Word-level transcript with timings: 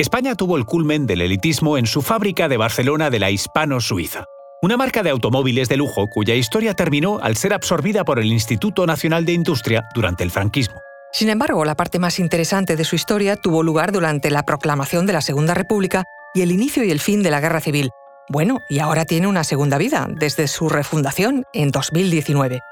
España 0.00 0.34
tuvo 0.34 0.56
el 0.56 0.64
culmen 0.64 1.06
del 1.06 1.20
elitismo 1.20 1.76
en 1.76 1.84
su 1.84 2.00
fábrica 2.00 2.48
de 2.48 2.56
Barcelona 2.56 3.10
de 3.10 3.18
la 3.18 3.30
Hispano-Suiza, 3.30 4.24
una 4.62 4.78
marca 4.78 5.02
de 5.02 5.10
automóviles 5.10 5.68
de 5.68 5.76
lujo 5.76 6.06
cuya 6.08 6.34
historia 6.34 6.72
terminó 6.72 7.18
al 7.18 7.36
ser 7.36 7.52
absorbida 7.52 8.02
por 8.02 8.18
el 8.18 8.32
Instituto 8.32 8.86
Nacional 8.86 9.26
de 9.26 9.34
Industria 9.34 9.82
durante 9.94 10.24
el 10.24 10.30
franquismo. 10.30 10.76
Sin 11.12 11.28
embargo, 11.28 11.66
la 11.66 11.74
parte 11.74 11.98
más 11.98 12.18
interesante 12.18 12.76
de 12.76 12.84
su 12.84 12.96
historia 12.96 13.36
tuvo 13.36 13.62
lugar 13.62 13.92
durante 13.92 14.30
la 14.30 14.44
proclamación 14.44 15.04
de 15.04 15.12
la 15.12 15.20
Segunda 15.20 15.52
República 15.52 16.04
y 16.32 16.40
el 16.40 16.50
inicio 16.50 16.82
y 16.82 16.90
el 16.90 17.00
fin 17.00 17.22
de 17.22 17.30
la 17.30 17.40
Guerra 17.40 17.60
Civil. 17.60 17.90
Bueno, 18.30 18.60
y 18.70 18.78
ahora 18.78 19.04
tiene 19.04 19.26
una 19.26 19.44
segunda 19.44 19.76
vida, 19.76 20.08
desde 20.08 20.48
su 20.48 20.70
refundación 20.70 21.44
en 21.52 21.72
2019. 21.72 22.62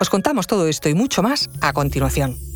Os 0.00 0.10
contamos 0.10 0.48
todo 0.48 0.66
esto 0.66 0.88
y 0.88 0.94
mucho 0.94 1.22
más 1.22 1.48
a 1.60 1.72
continuación. 1.72 2.55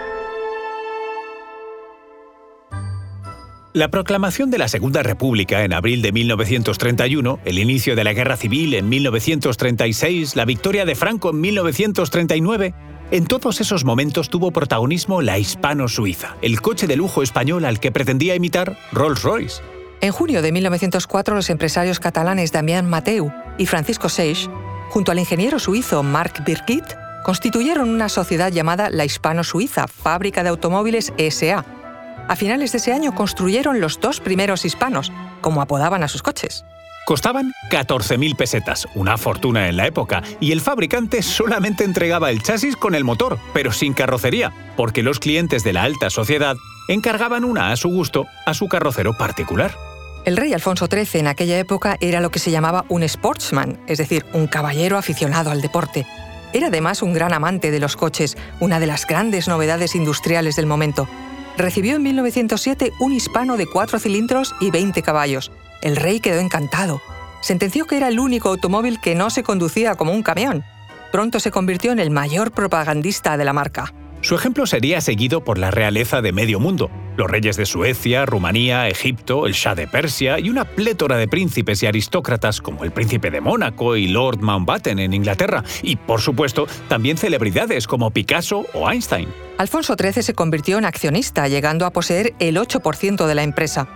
La 3.73 3.87
proclamación 3.87 4.51
de 4.51 4.57
la 4.57 4.67
Segunda 4.67 5.01
República 5.01 5.63
en 5.63 5.71
abril 5.71 6.01
de 6.01 6.11
1931, 6.11 7.39
el 7.45 7.57
inicio 7.57 7.95
de 7.95 8.03
la 8.03 8.11
Guerra 8.11 8.35
Civil 8.35 8.73
en 8.73 8.89
1936, 8.89 10.35
la 10.35 10.43
victoria 10.43 10.83
de 10.83 10.93
Franco 10.93 11.29
en 11.29 11.39
1939, 11.39 12.73
en 13.11 13.25
todos 13.25 13.61
esos 13.61 13.85
momentos 13.85 14.29
tuvo 14.29 14.51
protagonismo 14.51 15.21
la 15.21 15.37
hispano-suiza, 15.37 16.35
el 16.41 16.59
coche 16.59 16.85
de 16.85 16.97
lujo 16.97 17.23
español 17.23 17.63
al 17.63 17.79
que 17.79 17.93
pretendía 17.93 18.35
imitar 18.35 18.77
Rolls-Royce. 18.91 19.61
En 20.01 20.11
junio 20.11 20.41
de 20.41 20.51
1904, 20.51 21.33
los 21.33 21.49
empresarios 21.49 22.01
catalanes 22.01 22.51
Damián 22.51 22.89
Mateu 22.89 23.31
y 23.57 23.67
Francisco 23.67 24.09
Seix, 24.09 24.49
junto 24.89 25.13
al 25.13 25.19
ingeniero 25.19 25.59
suizo 25.59 26.03
Marc 26.03 26.43
Birgit, 26.43 26.83
constituyeron 27.23 27.87
una 27.87 28.09
sociedad 28.09 28.51
llamada 28.51 28.89
la 28.89 29.05
Hispano-Suiza, 29.05 29.87
Fábrica 29.87 30.43
de 30.43 30.49
Automóviles 30.49 31.13
SA, 31.29 31.63
a 32.27 32.35
finales 32.35 32.71
de 32.71 32.77
ese 32.77 32.93
año 32.93 33.13
construyeron 33.13 33.79
los 33.79 33.99
dos 33.99 34.19
primeros 34.19 34.65
hispanos, 34.65 35.11
como 35.41 35.61
apodaban 35.61 36.03
a 36.03 36.07
sus 36.07 36.21
coches. 36.23 36.65
Costaban 37.05 37.53
14.000 37.69 38.35
pesetas, 38.35 38.87
una 38.93 39.17
fortuna 39.17 39.67
en 39.67 39.77
la 39.77 39.87
época, 39.87 40.21
y 40.39 40.51
el 40.51 40.61
fabricante 40.61 41.23
solamente 41.23 41.83
entregaba 41.83 42.29
el 42.29 42.43
chasis 42.43 42.75
con 42.75 42.93
el 42.93 43.03
motor, 43.03 43.39
pero 43.53 43.71
sin 43.71 43.93
carrocería, 43.93 44.51
porque 44.77 45.01
los 45.01 45.19
clientes 45.19 45.63
de 45.63 45.73
la 45.73 45.83
alta 45.83 46.09
sociedad 46.09 46.55
encargaban 46.87 47.43
una 47.43 47.71
a 47.71 47.75
su 47.75 47.89
gusto 47.89 48.27
a 48.45 48.53
su 48.53 48.67
carrocero 48.67 49.17
particular. 49.17 49.75
El 50.23 50.37
rey 50.37 50.53
Alfonso 50.53 50.85
XIII 50.85 51.21
en 51.21 51.27
aquella 51.27 51.57
época 51.57 51.97
era 51.99 52.21
lo 52.21 52.29
que 52.29 52.37
se 52.37 52.51
llamaba 52.51 52.85
un 52.89 53.01
sportsman, 53.07 53.79
es 53.87 53.97
decir, 53.97 54.23
un 54.33 54.45
caballero 54.45 54.97
aficionado 54.97 55.49
al 55.49 55.61
deporte. 55.61 56.05
Era 56.53 56.67
además 56.67 57.01
un 57.01 57.13
gran 57.13 57.33
amante 57.33 57.71
de 57.71 57.79
los 57.79 57.95
coches, 57.95 58.37
una 58.59 58.79
de 58.79 58.85
las 58.85 59.07
grandes 59.07 59.47
novedades 59.47 59.95
industriales 59.95 60.55
del 60.55 60.67
momento 60.67 61.07
recibió 61.57 61.95
en 61.95 62.03
1907 62.03 62.91
un 62.99 63.13
hispano 63.13 63.57
de 63.57 63.67
cuatro 63.67 63.99
cilindros 63.99 64.55
y 64.59 64.71
20 64.71 65.01
caballos. 65.01 65.51
El 65.81 65.95
rey 65.95 66.19
quedó 66.19 66.39
encantado. 66.39 67.01
Sentenció 67.41 67.85
que 67.85 67.97
era 67.97 68.07
el 68.07 68.19
único 68.19 68.49
automóvil 68.49 68.99
que 69.01 69.15
no 69.15 69.29
se 69.29 69.43
conducía 69.43 69.95
como 69.95 70.11
un 70.11 70.23
camión. 70.23 70.63
Pronto 71.11 71.39
se 71.39 71.51
convirtió 71.51 71.91
en 71.91 71.99
el 71.99 72.11
mayor 72.11 72.51
propagandista 72.51 73.35
de 73.37 73.45
la 73.45 73.53
marca. 73.53 73.93
Su 74.21 74.35
ejemplo 74.35 74.67
sería 74.67 75.01
seguido 75.01 75.43
por 75.43 75.57
la 75.57 75.71
realeza 75.71 76.21
de 76.21 76.31
medio 76.31 76.59
mundo, 76.59 76.91
los 77.17 77.29
reyes 77.29 77.57
de 77.57 77.65
Suecia, 77.65 78.25
Rumanía, 78.25 78.87
Egipto, 78.87 79.47
el 79.47 79.53
Shah 79.53 79.75
de 79.75 79.87
Persia 79.87 80.39
y 80.39 80.49
una 80.49 80.65
plétora 80.65 81.17
de 81.17 81.27
príncipes 81.27 81.83
y 81.83 81.87
aristócratas 81.87 82.61
como 82.61 82.83
el 82.83 82.91
príncipe 82.91 83.31
de 83.31 83.41
Mónaco 83.41 83.95
y 83.95 84.07
Lord 84.07 84.41
Mountbatten 84.41 84.99
en 84.99 85.13
Inglaterra, 85.13 85.63
y 85.81 85.95
por 85.95 86.21
supuesto 86.21 86.67
también 86.87 87.17
celebridades 87.17 87.87
como 87.87 88.11
Picasso 88.11 88.65
o 88.73 88.89
Einstein. 88.89 89.29
Alfonso 89.57 89.95
XIII 89.99 90.23
se 90.23 90.33
convirtió 90.33 90.77
en 90.77 90.85
accionista, 90.85 91.47
llegando 91.47 91.85
a 91.85 91.91
poseer 91.91 92.33
el 92.39 92.57
8% 92.57 93.25
de 93.25 93.35
la 93.35 93.43
empresa. 93.43 93.87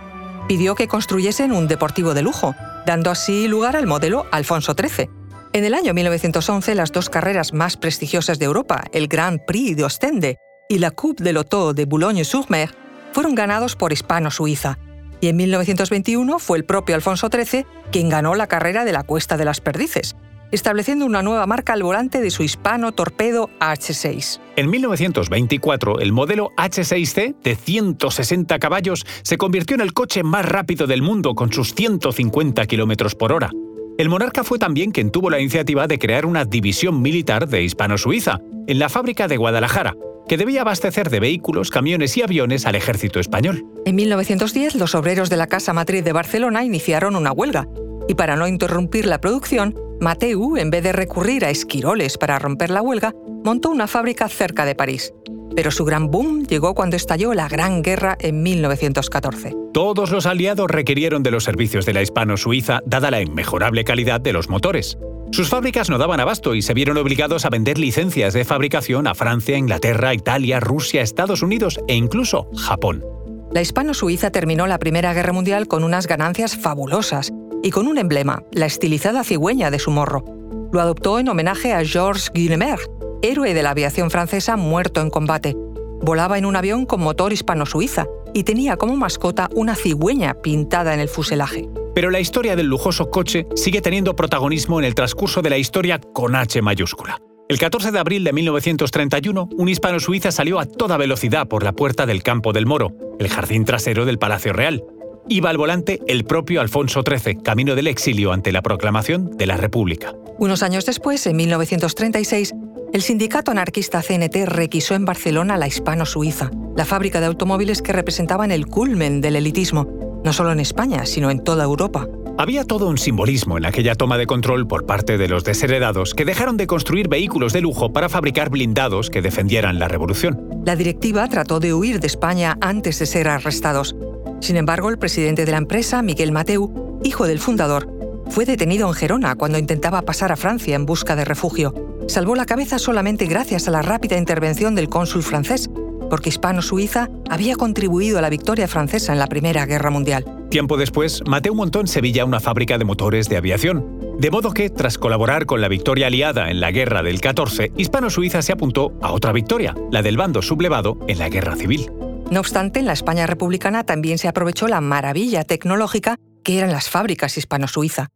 Pidió 0.48 0.74
que 0.74 0.88
construyesen 0.88 1.52
un 1.52 1.66
deportivo 1.66 2.14
de 2.14 2.22
lujo, 2.22 2.54
dando 2.86 3.10
así 3.10 3.48
lugar 3.48 3.76
al 3.76 3.86
modelo 3.86 4.26
Alfonso 4.30 4.74
XIII 4.74 5.08
en 5.56 5.64
el 5.64 5.72
año 5.72 5.94
1911, 5.94 6.74
las 6.74 6.92
dos 6.92 7.08
carreras 7.08 7.54
más 7.54 7.78
prestigiosas 7.78 8.38
de 8.38 8.44
Europa, 8.44 8.84
el 8.92 9.08
Grand 9.08 9.40
Prix 9.46 9.74
de 9.74 9.84
Ostende 9.84 10.36
y 10.68 10.80
la 10.80 10.90
Coupe 10.90 11.24
de 11.24 11.32
Loto 11.32 11.72
de 11.72 11.86
Boulogne-sur-Mer, 11.86 12.74
fueron 13.16 13.34
ganados 13.34 13.76
por 13.76 13.94
Hispano-Suiza. 13.94 14.78
Y 15.22 15.28
en 15.28 15.36
1921 15.36 16.38
fue 16.38 16.58
el 16.58 16.66
propio 16.66 16.94
Alfonso 16.94 17.30
XIII 17.32 17.64
quien 17.90 18.10
ganó 18.10 18.34
la 18.34 18.46
carrera 18.46 18.84
de 18.84 18.92
la 18.92 19.04
Cuesta 19.04 19.38
de 19.38 19.46
las 19.46 19.62
Perdices, 19.62 20.16
estableciendo 20.52 21.06
una 21.06 21.22
nueva 21.22 21.46
marca 21.46 21.72
al 21.72 21.82
volante 21.82 22.20
de 22.20 22.30
su 22.30 22.42
hispano 22.42 22.92
torpedo 22.92 23.48
H6. 23.58 24.38
En 24.56 24.68
1924, 24.68 26.00
el 26.00 26.12
modelo 26.12 26.50
H6C 26.58 27.36
de 27.42 27.56
160 27.56 28.58
caballos 28.58 29.06
se 29.22 29.38
convirtió 29.38 29.76
en 29.76 29.80
el 29.80 29.94
coche 29.94 30.22
más 30.22 30.44
rápido 30.44 30.86
del 30.86 31.00
mundo 31.00 31.34
con 31.34 31.50
sus 31.50 31.74
150 31.74 32.66
km 32.66 33.16
por 33.16 33.32
hora. 33.32 33.50
El 33.96 34.10
monarca 34.10 34.44
fue 34.44 34.58
también 34.58 34.90
quien 34.90 35.10
tuvo 35.10 35.30
la 35.30 35.40
iniciativa 35.40 35.86
de 35.86 35.98
crear 35.98 36.26
una 36.26 36.44
división 36.44 37.00
militar 37.00 37.48
de 37.48 37.62
Hispano-Suiza, 37.62 38.40
en 38.66 38.78
la 38.78 38.90
fábrica 38.90 39.26
de 39.26 39.38
Guadalajara, 39.38 39.94
que 40.28 40.36
debía 40.36 40.62
abastecer 40.62 41.10
de 41.10 41.20
vehículos, 41.20 41.70
camiones 41.70 42.16
y 42.16 42.22
aviones 42.22 42.66
al 42.66 42.74
ejército 42.74 43.20
español. 43.20 43.64
En 43.84 43.94
1910, 43.96 44.74
los 44.76 44.94
obreros 44.94 45.30
de 45.30 45.36
la 45.36 45.46
Casa 45.46 45.72
Matriz 45.72 46.04
de 46.04 46.12
Barcelona 46.12 46.64
iniciaron 46.64 47.16
una 47.16 47.32
huelga, 47.32 47.68
y 48.08 48.14
para 48.14 48.36
no 48.36 48.46
interrumpir 48.46 49.06
la 49.06 49.20
producción, 49.20 49.74
Mateu, 50.00 50.56
en 50.56 50.70
vez 50.70 50.82
de 50.82 50.92
recurrir 50.92 51.44
a 51.44 51.50
esquiroles 51.50 52.18
para 52.18 52.38
romper 52.38 52.70
la 52.70 52.82
huelga, 52.82 53.12
montó 53.44 53.70
una 53.70 53.86
fábrica 53.86 54.28
cerca 54.28 54.64
de 54.64 54.74
París. 54.74 55.12
Pero 55.54 55.70
su 55.70 55.84
gran 55.84 56.10
boom 56.10 56.44
llegó 56.46 56.74
cuando 56.74 56.96
estalló 56.96 57.32
la 57.32 57.48
Gran 57.48 57.82
Guerra 57.82 58.16
en 58.20 58.42
1914. 58.42 59.54
Todos 59.72 60.10
los 60.10 60.26
aliados 60.26 60.70
requirieron 60.70 61.22
de 61.22 61.30
los 61.30 61.44
servicios 61.44 61.86
de 61.86 61.94
la 61.94 62.02
hispano-suiza 62.02 62.80
dada 62.84 63.10
la 63.10 63.22
inmejorable 63.22 63.84
calidad 63.84 64.20
de 64.20 64.32
los 64.32 64.48
motores. 64.48 64.98
Sus 65.36 65.50
fábricas 65.50 65.90
no 65.90 65.98
daban 65.98 66.18
abasto 66.18 66.54
y 66.54 66.62
se 66.62 66.72
vieron 66.72 66.96
obligados 66.96 67.44
a 67.44 67.50
vender 67.50 67.76
licencias 67.76 68.32
de 68.32 68.46
fabricación 68.46 69.06
a 69.06 69.14
Francia, 69.14 69.58
Inglaterra, 69.58 70.14
Italia, 70.14 70.60
Rusia, 70.60 71.02
Estados 71.02 71.42
Unidos 71.42 71.78
e 71.88 71.94
incluso 71.94 72.48
Japón. 72.56 73.04
La 73.50 73.60
hispano-suiza 73.60 74.30
terminó 74.30 74.66
la 74.66 74.78
Primera 74.78 75.12
Guerra 75.12 75.34
Mundial 75.34 75.68
con 75.68 75.84
unas 75.84 76.06
ganancias 76.06 76.56
fabulosas 76.56 77.34
y 77.62 77.70
con 77.70 77.86
un 77.86 77.98
emblema, 77.98 78.44
la 78.50 78.64
estilizada 78.64 79.24
cigüeña 79.24 79.70
de 79.70 79.78
su 79.78 79.90
morro. 79.90 80.24
Lo 80.72 80.80
adoptó 80.80 81.18
en 81.18 81.28
homenaje 81.28 81.74
a 81.74 81.84
Georges 81.84 82.30
Guinemer, 82.32 82.78
héroe 83.20 83.52
de 83.52 83.62
la 83.62 83.72
aviación 83.72 84.10
francesa 84.10 84.56
muerto 84.56 85.02
en 85.02 85.10
combate. 85.10 85.54
Volaba 86.00 86.38
en 86.38 86.46
un 86.46 86.56
avión 86.56 86.86
con 86.86 87.02
motor 87.02 87.34
hispano-suiza 87.34 88.06
y 88.32 88.44
tenía 88.44 88.78
como 88.78 88.96
mascota 88.96 89.50
una 89.54 89.74
cigüeña 89.74 90.32
pintada 90.40 90.94
en 90.94 91.00
el 91.00 91.10
fuselaje. 91.10 91.68
Pero 91.96 92.10
la 92.10 92.20
historia 92.20 92.56
del 92.56 92.66
lujoso 92.66 93.10
coche 93.10 93.46
sigue 93.54 93.80
teniendo 93.80 94.14
protagonismo 94.14 94.78
en 94.78 94.84
el 94.84 94.94
transcurso 94.94 95.40
de 95.40 95.48
la 95.48 95.56
historia 95.56 95.98
con 95.98 96.36
H 96.36 96.60
mayúscula. 96.60 97.22
El 97.48 97.58
14 97.58 97.90
de 97.90 97.98
abril 97.98 98.22
de 98.22 98.34
1931, 98.34 99.48
un 99.56 99.68
hispano-suiza 99.70 100.30
salió 100.30 100.60
a 100.60 100.66
toda 100.66 100.98
velocidad 100.98 101.48
por 101.48 101.62
la 101.62 101.72
puerta 101.72 102.04
del 102.04 102.22
Campo 102.22 102.52
del 102.52 102.66
Moro, 102.66 102.92
el 103.18 103.30
jardín 103.30 103.64
trasero 103.64 104.04
del 104.04 104.18
Palacio 104.18 104.52
Real. 104.52 104.84
Iba 105.30 105.48
al 105.48 105.56
volante 105.56 106.00
el 106.06 106.24
propio 106.24 106.60
Alfonso 106.60 107.02
XIII, 107.02 107.38
camino 107.42 107.74
del 107.74 107.86
exilio 107.86 108.32
ante 108.32 108.52
la 108.52 108.60
proclamación 108.60 109.30
de 109.38 109.46
la 109.46 109.56
República. 109.56 110.12
Unos 110.38 110.62
años 110.62 110.84
después, 110.84 111.26
en 111.26 111.36
1936, 111.36 112.52
el 112.92 113.00
sindicato 113.00 113.52
anarquista 113.52 114.02
CNT 114.02 114.44
requisó 114.44 114.94
en 114.96 115.06
Barcelona 115.06 115.56
la 115.56 115.66
hispano-suiza, 115.66 116.50
la 116.76 116.84
fábrica 116.84 117.20
de 117.20 117.26
automóviles 117.26 117.80
que 117.80 117.94
representaban 117.94 118.52
el 118.52 118.66
culmen 118.66 119.22
del 119.22 119.36
elitismo, 119.36 120.05
no 120.26 120.32
solo 120.32 120.50
en 120.50 120.58
España, 120.58 121.06
sino 121.06 121.30
en 121.30 121.38
toda 121.38 121.62
Europa. 121.62 122.08
Había 122.36 122.64
todo 122.64 122.88
un 122.88 122.98
simbolismo 122.98 123.56
en 123.56 123.64
aquella 123.64 123.94
toma 123.94 124.18
de 124.18 124.26
control 124.26 124.66
por 124.66 124.84
parte 124.84 125.18
de 125.18 125.28
los 125.28 125.44
desheredados 125.44 126.14
que 126.14 126.24
dejaron 126.24 126.56
de 126.56 126.66
construir 126.66 127.08
vehículos 127.08 127.52
de 127.52 127.60
lujo 127.60 127.92
para 127.92 128.08
fabricar 128.08 128.50
blindados 128.50 129.08
que 129.08 129.22
defendieran 129.22 129.78
la 129.78 129.86
revolución. 129.86 130.62
La 130.64 130.74
directiva 130.74 131.28
trató 131.28 131.60
de 131.60 131.72
huir 131.72 132.00
de 132.00 132.08
España 132.08 132.58
antes 132.60 132.98
de 132.98 133.06
ser 133.06 133.28
arrestados. 133.28 133.94
Sin 134.40 134.56
embargo, 134.56 134.90
el 134.90 134.98
presidente 134.98 135.44
de 135.44 135.52
la 135.52 135.58
empresa, 135.58 136.02
Miguel 136.02 136.32
Mateu, 136.32 137.00
hijo 137.04 137.28
del 137.28 137.38
fundador, 137.38 137.88
fue 138.28 138.44
detenido 138.44 138.88
en 138.88 138.94
Gerona 138.94 139.36
cuando 139.36 139.58
intentaba 139.58 140.02
pasar 140.02 140.32
a 140.32 140.36
Francia 140.36 140.74
en 140.74 140.86
busca 140.86 141.14
de 141.14 141.24
refugio. 141.24 141.72
Salvó 142.08 142.34
la 142.34 142.46
cabeza 142.46 142.80
solamente 142.80 143.26
gracias 143.26 143.68
a 143.68 143.70
la 143.70 143.82
rápida 143.82 144.18
intervención 144.18 144.74
del 144.74 144.88
cónsul 144.88 145.22
francés, 145.22 145.70
porque 146.08 146.30
Hispano-Suiza 146.30 147.08
había 147.28 147.56
contribuido 147.56 148.18
a 148.18 148.22
la 148.22 148.30
victoria 148.30 148.68
francesa 148.68 149.12
en 149.12 149.18
la 149.18 149.26
Primera 149.26 149.66
Guerra 149.66 149.90
Mundial. 149.90 150.24
Tiempo 150.50 150.76
después, 150.76 151.22
Mateu 151.26 151.54
montó 151.54 151.80
en 151.80 151.86
Sevilla 151.86 152.24
una 152.24 152.40
fábrica 152.40 152.78
de 152.78 152.84
motores 152.84 153.28
de 153.28 153.36
aviación. 153.36 154.16
De 154.18 154.30
modo 154.30 154.52
que, 154.52 154.70
tras 154.70 154.96
colaborar 154.96 155.46
con 155.46 155.60
la 155.60 155.68
victoria 155.68 156.06
aliada 156.06 156.50
en 156.50 156.60
la 156.60 156.70
Guerra 156.70 157.02
del 157.02 157.20
14, 157.20 157.72
Hispano-Suiza 157.76 158.42
se 158.42 158.52
apuntó 158.52 158.92
a 159.02 159.12
otra 159.12 159.32
victoria, 159.32 159.74
la 159.90 160.02
del 160.02 160.16
bando 160.16 160.40
sublevado 160.42 160.98
en 161.08 161.18
la 161.18 161.28
Guerra 161.28 161.56
Civil. 161.56 161.90
No 162.30 162.40
obstante, 162.40 162.80
en 162.80 162.86
la 162.86 162.92
España 162.92 163.26
republicana 163.26 163.84
también 163.84 164.18
se 164.18 164.28
aprovechó 164.28 164.68
la 164.68 164.80
maravilla 164.80 165.44
tecnológica 165.44 166.16
que 166.42 166.58
eran 166.58 166.72
las 166.72 166.88
fábricas 166.88 167.36
hispano-suiza. 167.36 168.08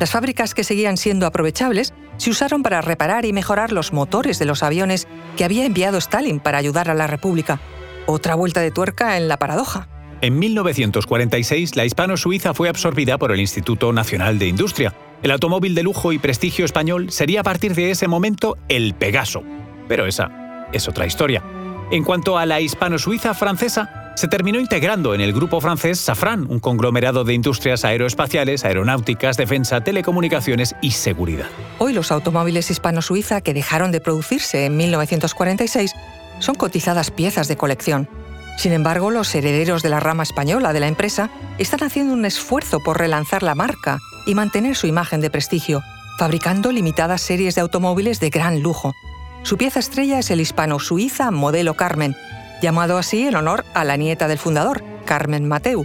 Las 0.00 0.10
fábricas 0.10 0.54
que 0.54 0.64
seguían 0.64 0.96
siendo 0.96 1.26
aprovechables 1.26 1.94
se 2.16 2.30
usaron 2.30 2.62
para 2.62 2.80
reparar 2.80 3.24
y 3.24 3.32
mejorar 3.32 3.72
los 3.72 3.92
motores 3.92 4.38
de 4.38 4.44
los 4.44 4.62
aviones 4.62 5.06
que 5.36 5.44
había 5.44 5.64
enviado 5.64 5.98
Stalin 5.98 6.40
para 6.40 6.58
ayudar 6.58 6.90
a 6.90 6.94
la 6.94 7.06
República. 7.06 7.60
Otra 8.06 8.34
vuelta 8.34 8.60
de 8.60 8.70
tuerca 8.70 9.16
en 9.16 9.28
la 9.28 9.38
paradoja. 9.38 9.88
En 10.20 10.38
1946, 10.38 11.76
la 11.76 11.84
hispano-suiza 11.84 12.54
fue 12.54 12.68
absorbida 12.68 13.18
por 13.18 13.30
el 13.30 13.40
Instituto 13.40 13.92
Nacional 13.92 14.38
de 14.38 14.48
Industria. 14.48 14.94
El 15.22 15.30
automóvil 15.30 15.74
de 15.74 15.82
lujo 15.82 16.12
y 16.12 16.18
prestigio 16.18 16.64
español 16.64 17.10
sería 17.10 17.40
a 17.40 17.44
partir 17.44 17.74
de 17.74 17.90
ese 17.90 18.08
momento 18.08 18.56
el 18.68 18.94
Pegaso. 18.94 19.42
Pero 19.88 20.06
esa 20.06 20.68
es 20.72 20.88
otra 20.88 21.06
historia. 21.06 21.42
En 21.90 22.04
cuanto 22.04 22.36
a 22.38 22.46
la 22.46 22.60
hispano-suiza 22.60 23.34
francesa, 23.34 24.03
se 24.14 24.28
terminó 24.28 24.60
integrando 24.60 25.14
en 25.14 25.20
el 25.20 25.32
grupo 25.32 25.60
francés 25.60 25.98
Safran, 25.98 26.46
un 26.48 26.60
conglomerado 26.60 27.24
de 27.24 27.34
industrias 27.34 27.84
aeroespaciales, 27.84 28.64
aeronáuticas, 28.64 29.36
defensa, 29.36 29.82
telecomunicaciones 29.82 30.76
y 30.80 30.92
seguridad. 30.92 31.46
Hoy 31.78 31.92
los 31.92 32.12
automóviles 32.12 32.70
hispano-suiza 32.70 33.40
que 33.40 33.54
dejaron 33.54 33.90
de 33.90 34.00
producirse 34.00 34.66
en 34.66 34.76
1946 34.76 35.94
son 36.38 36.54
cotizadas 36.54 37.10
piezas 37.10 37.48
de 37.48 37.56
colección. 37.56 38.08
Sin 38.56 38.72
embargo, 38.72 39.10
los 39.10 39.34
herederos 39.34 39.82
de 39.82 39.88
la 39.88 39.98
rama 39.98 40.22
española 40.22 40.72
de 40.72 40.80
la 40.80 40.88
empresa 40.88 41.30
están 41.58 41.82
haciendo 41.82 42.14
un 42.14 42.24
esfuerzo 42.24 42.78
por 42.80 42.98
relanzar 42.98 43.42
la 43.42 43.56
marca 43.56 43.98
y 44.26 44.34
mantener 44.34 44.76
su 44.76 44.86
imagen 44.86 45.20
de 45.20 45.30
prestigio, 45.30 45.82
fabricando 46.18 46.70
limitadas 46.70 47.20
series 47.20 47.56
de 47.56 47.62
automóviles 47.62 48.20
de 48.20 48.30
gran 48.30 48.62
lujo. 48.62 48.94
Su 49.42 49.58
pieza 49.58 49.80
estrella 49.80 50.20
es 50.20 50.30
el 50.30 50.40
hispano-suiza 50.40 51.32
modelo 51.32 51.74
Carmen, 51.74 52.16
llamado 52.64 52.96
así 52.96 53.26
en 53.26 53.36
honor 53.36 53.62
a 53.74 53.84
la 53.84 53.98
nieta 53.98 54.26
del 54.26 54.38
fundador, 54.38 54.82
Carmen 55.04 55.46
Mateu. 55.46 55.84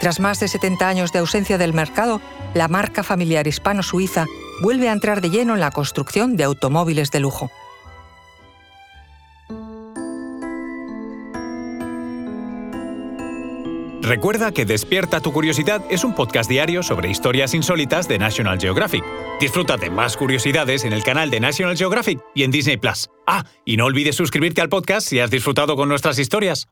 Tras 0.00 0.18
más 0.18 0.40
de 0.40 0.48
70 0.48 0.88
años 0.88 1.12
de 1.12 1.20
ausencia 1.20 1.58
del 1.58 1.72
mercado, 1.72 2.20
la 2.54 2.66
marca 2.66 3.04
familiar 3.04 3.46
hispano-suiza 3.46 4.26
vuelve 4.60 4.88
a 4.88 4.92
entrar 4.92 5.20
de 5.20 5.30
lleno 5.30 5.54
en 5.54 5.60
la 5.60 5.70
construcción 5.70 6.36
de 6.36 6.42
automóviles 6.42 7.12
de 7.12 7.20
lujo. 7.20 7.52
Recuerda 14.08 14.52
que 14.52 14.64
Despierta 14.64 15.20
tu 15.20 15.34
Curiosidad 15.34 15.82
es 15.90 16.02
un 16.02 16.14
podcast 16.14 16.48
diario 16.48 16.82
sobre 16.82 17.10
historias 17.10 17.52
insólitas 17.52 18.08
de 18.08 18.18
National 18.18 18.58
Geographic. 18.58 19.04
Disfruta 19.38 19.76
de 19.76 19.90
más 19.90 20.16
curiosidades 20.16 20.86
en 20.86 20.94
el 20.94 21.02
canal 21.02 21.28
de 21.28 21.40
National 21.40 21.76
Geographic 21.76 22.18
y 22.34 22.44
en 22.44 22.50
Disney 22.50 22.78
Plus. 22.78 23.10
Ah, 23.26 23.44
y 23.66 23.76
no 23.76 23.84
olvides 23.84 24.16
suscribirte 24.16 24.62
al 24.62 24.70
podcast 24.70 25.06
si 25.06 25.20
has 25.20 25.30
disfrutado 25.30 25.76
con 25.76 25.90
nuestras 25.90 26.18
historias. 26.18 26.68